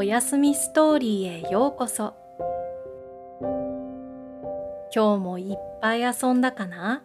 [0.00, 2.14] おやすみストーリーへようこそ。
[4.96, 7.02] 今日もいっぱい遊んだかな？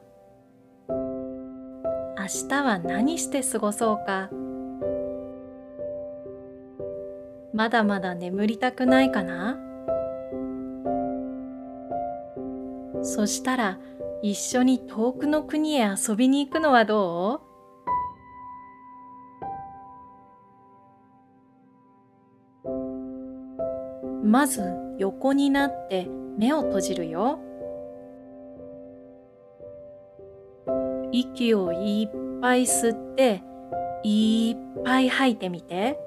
[0.88, 4.29] 明日は何して過ごそうか？
[7.54, 9.59] まだまだ眠りたくないかな？
[13.02, 13.77] そしたら
[14.23, 17.44] 一緒に遠くの国へ遊びに行くのはどう？
[24.45, 24.61] まず
[24.99, 27.39] 横になって目を閉じるよ。
[31.11, 33.41] 息をいっぱい吸って
[34.03, 35.99] いっぱい吐いてみて。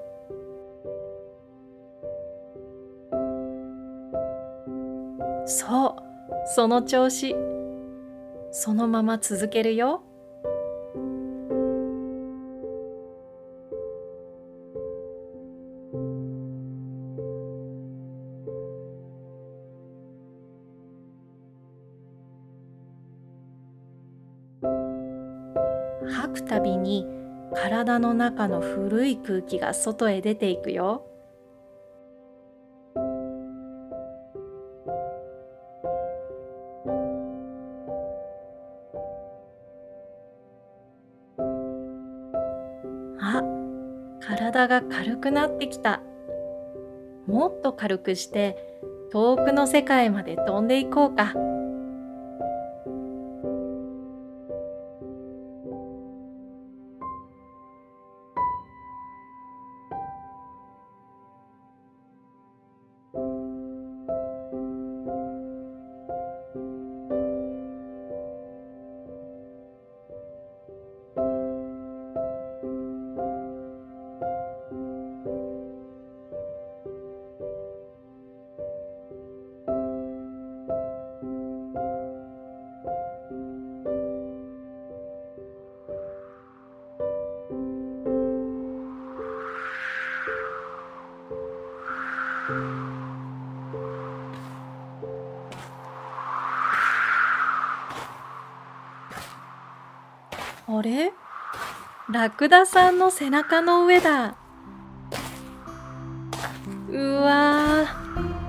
[5.45, 6.03] そう
[6.45, 7.35] その調子。
[8.51, 10.01] そのまま続けるよ。
[27.89, 31.07] 体の中の古い空気が外へ出ていくよ。
[43.19, 43.41] あ、
[44.19, 46.03] 体が軽くなってきた。
[47.25, 48.55] もっと軽くして
[49.11, 51.33] 遠くの世界まで飛んでいこうか。
[100.79, 101.11] あれ？
[102.09, 104.37] ラクダさんの背中の上だ。
[106.89, 107.85] うわ、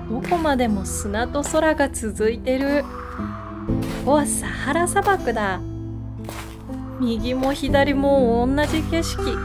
[0.09, 2.83] どこまでも砂と空が続いてる。
[2.83, 5.59] ここはサハラ砂漠だ。
[7.01, 9.37] 右も左も同じ景色。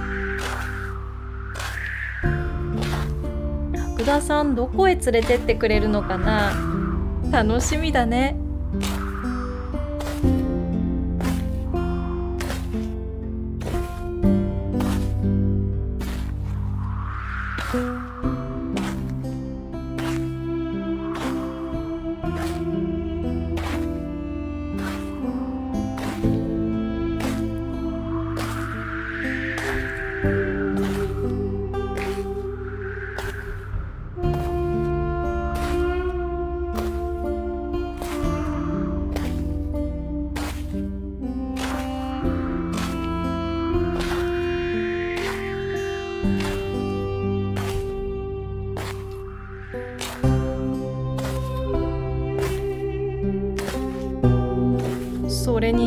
[3.72, 6.52] ラクダさんどこへ連れてってくれるのかな？
[7.32, 8.36] 楽しみだね。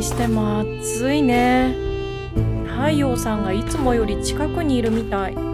[0.09, 1.75] しても暑いね。
[2.65, 5.48] 太陽さんがいつもより近くにいるみたい。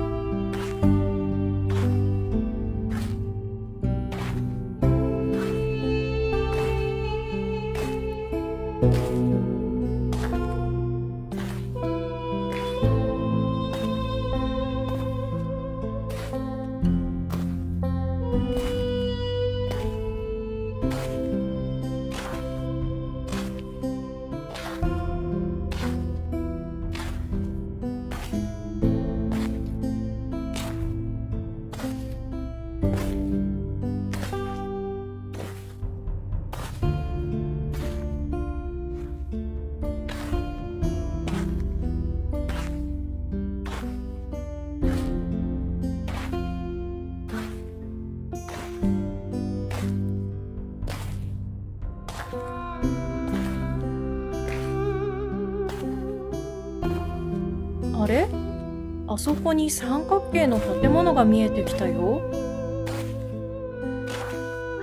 [59.25, 62.21] そこに三角形の建物が見えてきたよ。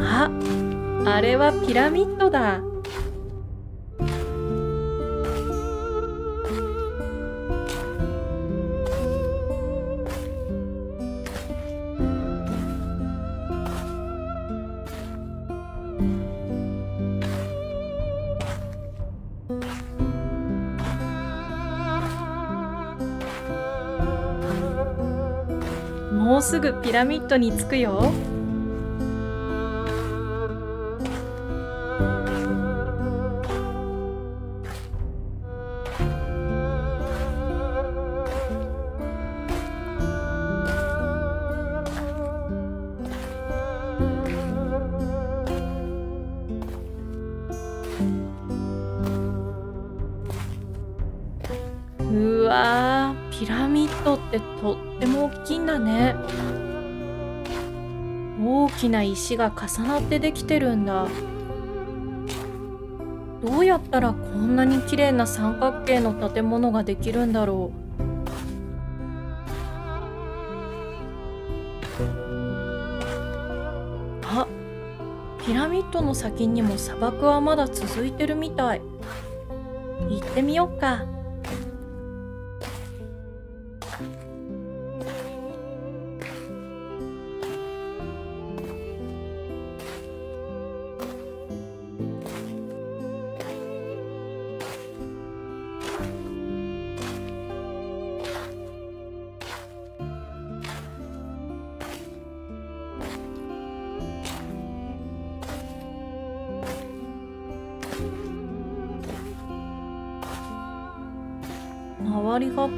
[0.00, 0.28] あ
[1.06, 2.60] あれはピラミッドだ。
[26.42, 28.12] すぐピラミッドに着くよ。
[59.22, 61.06] 石が重なってできてるんだ。
[63.44, 67.82] どうやったらこんなに綺麗な三角形の建物ができるんだろう。
[74.26, 74.48] あ
[75.44, 78.80] ピラミッドの先にも砂漠はまだ続いてるみたい。
[80.10, 81.04] 行ってみよっか。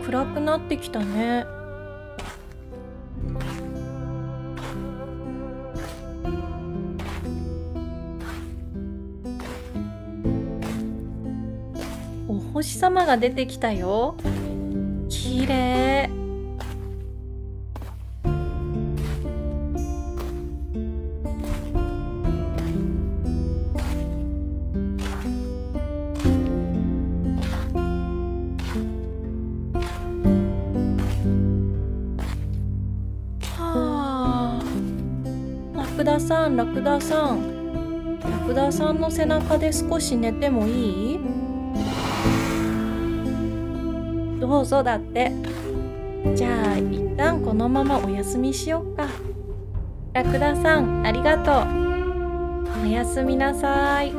[0.06, 1.46] 暗くなってきたね。
[12.28, 14.16] お星様が出てきたよ。
[36.14, 38.20] ダさんラクダさん。
[38.20, 41.20] ラクダさんの背中で少し寝てもいい？
[44.38, 45.32] どうぞだって。
[46.36, 49.08] じゃあ一旦このままお休みしよっか。
[50.12, 52.84] ラクダさんありがとう。
[52.84, 54.12] おやすみなさい。